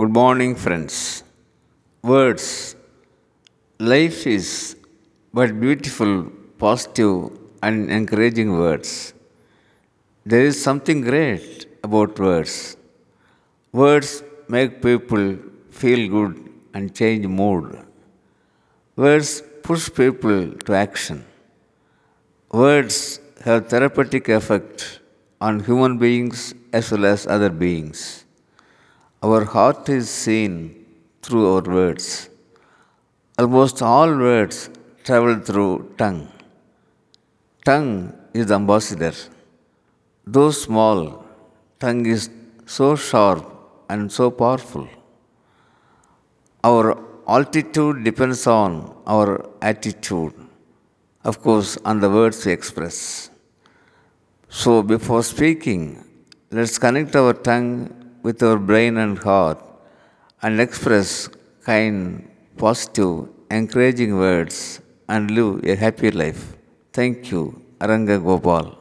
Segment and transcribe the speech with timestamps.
[0.00, 1.24] Good morning, friends.
[2.02, 2.76] Words.
[3.78, 4.76] Life is
[5.32, 7.30] but beautiful, positive,
[7.62, 9.14] and encouraging words.
[10.26, 12.76] There is something great about words.
[13.72, 15.38] Words make people
[15.70, 16.34] feel good
[16.74, 17.78] and change mood.
[18.96, 21.24] Words push people to action.
[22.52, 25.00] Words have therapeutic effect
[25.40, 28.25] on human beings as well as other beings.
[29.22, 30.84] Our heart is seen
[31.22, 32.28] through our words.
[33.38, 34.68] Almost all words
[35.04, 36.28] travel through tongue.
[37.64, 39.14] Tongue is the ambassador.
[40.26, 41.24] Though small,
[41.80, 42.28] tongue is
[42.66, 43.44] so sharp
[43.88, 44.86] and so powerful.
[46.62, 50.34] Our altitude depends on our attitude,
[51.24, 53.30] of course, on the words we express.
[54.48, 56.04] So, before speaking,
[56.50, 59.58] let's connect our tongue with our brain and heart
[60.42, 61.28] and express
[61.64, 66.56] kind, positive, encouraging words and live a happy life.
[66.92, 68.75] Thank you, Aranga Gopal.